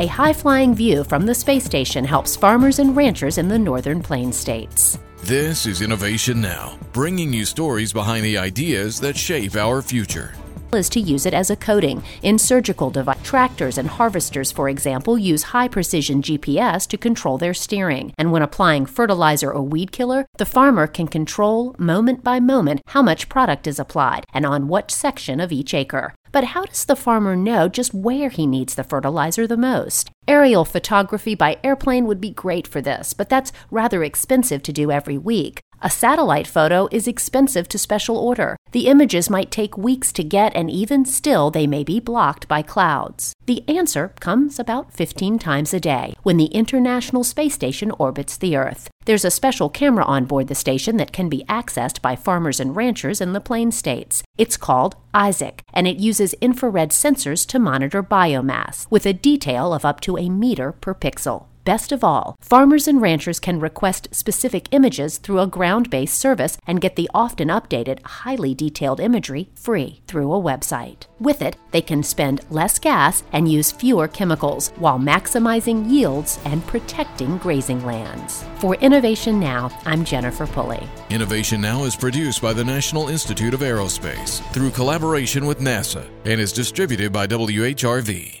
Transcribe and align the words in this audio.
A 0.00 0.06
high 0.06 0.32
flying 0.32 0.74
view 0.74 1.04
from 1.04 1.26
the 1.26 1.34
space 1.34 1.64
station 1.64 2.06
helps 2.06 2.34
farmers 2.34 2.78
and 2.78 2.96
ranchers 2.96 3.36
in 3.36 3.48
the 3.48 3.58
northern 3.58 4.02
plains 4.02 4.34
states. 4.34 4.98
This 5.24 5.66
is 5.66 5.82
Innovation 5.82 6.40
Now, 6.40 6.78
bringing 6.94 7.34
you 7.34 7.44
stories 7.44 7.92
behind 7.92 8.24
the 8.24 8.38
ideas 8.38 8.98
that 9.00 9.14
shape 9.14 9.56
our 9.56 9.82
future 9.82 10.32
is 10.74 10.88
to 10.90 11.00
use 11.00 11.26
it 11.26 11.34
as 11.34 11.50
a 11.50 11.56
coating 11.56 12.02
in 12.22 12.38
surgical 12.38 12.90
devices. 12.90 13.10
Tractors 13.22 13.78
and 13.78 13.88
harvesters, 13.88 14.52
for 14.52 14.68
example, 14.68 15.18
use 15.18 15.42
high 15.54 15.68
precision 15.68 16.22
GPS 16.22 16.86
to 16.88 16.96
control 16.96 17.38
their 17.38 17.54
steering. 17.54 18.12
And 18.18 18.32
when 18.32 18.42
applying 18.42 18.86
fertilizer 18.86 19.52
or 19.52 19.62
weed 19.62 19.92
killer, 19.92 20.26
the 20.38 20.46
farmer 20.46 20.86
can 20.86 21.08
control 21.08 21.74
moment 21.78 22.22
by 22.22 22.40
moment 22.40 22.82
how 22.88 23.02
much 23.02 23.28
product 23.28 23.66
is 23.66 23.78
applied 23.78 24.24
and 24.32 24.46
on 24.46 24.68
what 24.68 24.90
section 24.90 25.40
of 25.40 25.52
each 25.52 25.74
acre. 25.74 26.14
But 26.32 26.44
how 26.44 26.64
does 26.64 26.84
the 26.84 26.96
farmer 26.96 27.34
know 27.34 27.68
just 27.68 27.92
where 27.92 28.28
he 28.28 28.46
needs 28.46 28.74
the 28.74 28.84
fertilizer 28.84 29.46
the 29.46 29.56
most? 29.56 30.10
Aerial 30.28 30.64
photography 30.64 31.34
by 31.34 31.58
airplane 31.64 32.06
would 32.06 32.20
be 32.20 32.30
great 32.30 32.68
for 32.68 32.80
this, 32.80 33.12
but 33.12 33.28
that's 33.28 33.52
rather 33.70 34.04
expensive 34.04 34.62
to 34.62 34.72
do 34.72 34.92
every 34.92 35.18
week. 35.18 35.60
A 35.82 35.88
satellite 35.88 36.46
photo 36.46 36.90
is 36.92 37.08
expensive 37.08 37.66
to 37.68 37.78
special 37.78 38.18
order. 38.18 38.58
The 38.72 38.86
images 38.86 39.30
might 39.30 39.50
take 39.50 39.78
weeks 39.78 40.12
to 40.12 40.22
get, 40.22 40.54
and 40.54 40.70
even 40.70 41.06
still, 41.06 41.50
they 41.50 41.66
may 41.66 41.84
be 41.84 42.00
blocked 42.00 42.46
by 42.48 42.60
clouds. 42.60 43.32
The 43.46 43.66
answer 43.66 44.12
comes 44.20 44.58
about 44.58 44.92
15 44.92 45.38
times 45.38 45.72
a 45.72 45.80
day 45.80 46.16
when 46.22 46.36
the 46.36 46.52
International 46.52 47.24
Space 47.24 47.54
Station 47.54 47.92
orbits 47.92 48.36
the 48.36 48.56
Earth. 48.56 48.90
There's 49.06 49.24
a 49.24 49.30
special 49.30 49.70
camera 49.70 50.04
on 50.04 50.26
board 50.26 50.48
the 50.48 50.54
station 50.54 50.98
that 50.98 51.14
can 51.14 51.30
be 51.30 51.46
accessed 51.48 52.02
by 52.02 52.14
farmers 52.14 52.60
and 52.60 52.76
ranchers 52.76 53.22
in 53.22 53.32
the 53.32 53.40
Plain 53.40 53.72
States. 53.72 54.22
It's 54.36 54.58
called 54.58 54.96
ISSAC, 55.14 55.60
and 55.72 55.88
it 55.88 55.96
uses 55.96 56.34
infrared 56.42 56.90
sensors 56.90 57.46
to 57.46 57.58
monitor 57.58 58.02
biomass 58.02 58.86
with 58.90 59.06
a 59.06 59.14
detail 59.14 59.72
of 59.72 59.86
up 59.86 60.00
to 60.02 60.18
a 60.18 60.28
meter 60.28 60.72
per 60.72 60.94
pixel. 60.94 61.46
Best 61.64 61.92
of 61.92 62.02
all, 62.02 62.36
farmers 62.40 62.88
and 62.88 63.02
ranchers 63.02 63.38
can 63.38 63.60
request 63.60 64.08
specific 64.12 64.68
images 64.70 65.18
through 65.18 65.40
a 65.40 65.46
ground 65.46 65.90
based 65.90 66.18
service 66.18 66.56
and 66.66 66.80
get 66.80 66.96
the 66.96 67.10
often 67.12 67.48
updated, 67.48 68.02
highly 68.04 68.54
detailed 68.54 68.98
imagery 68.98 69.50
free 69.54 70.00
through 70.06 70.32
a 70.32 70.40
website. 70.40 71.06
With 71.18 71.42
it, 71.42 71.56
they 71.70 71.82
can 71.82 72.02
spend 72.02 72.40
less 72.48 72.78
gas 72.78 73.22
and 73.32 73.50
use 73.50 73.72
fewer 73.72 74.08
chemicals 74.08 74.70
while 74.76 74.98
maximizing 74.98 75.88
yields 75.90 76.38
and 76.46 76.66
protecting 76.66 77.36
grazing 77.36 77.84
lands. 77.84 78.42
For 78.56 78.76
Innovation 78.76 79.38
Now, 79.38 79.70
I'm 79.84 80.02
Jennifer 80.02 80.46
Pulley. 80.46 80.88
Innovation 81.10 81.60
Now 81.60 81.84
is 81.84 81.94
produced 81.94 82.40
by 82.40 82.54
the 82.54 82.64
National 82.64 83.08
Institute 83.08 83.52
of 83.52 83.60
Aerospace 83.60 84.40
through 84.52 84.70
collaboration 84.70 85.44
with 85.44 85.60
NASA 85.60 86.08
and 86.24 86.40
is 86.40 86.52
distributed 86.52 87.12
by 87.12 87.26
WHRV. 87.26 88.40